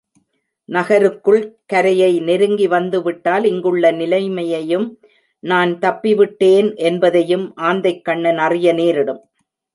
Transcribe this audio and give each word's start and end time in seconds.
நகருக்குள் 0.69 1.41
கரையை 1.65 2.19
நெருங்கி 2.19 2.67
வந்துவிட்டால் 2.67 3.45
இங்குள்ள 3.45 3.91
நிலைமையையும் 3.91 4.87
நான் 5.43 5.73
தப்பிவிட்டேன் 5.79 6.75
என்பதையும் 6.75 7.45
ஆந்தைக் 7.61 8.03
கண்ணன் 8.05 8.37
அறிய 8.37 8.73
நேரிடும். 8.73 9.21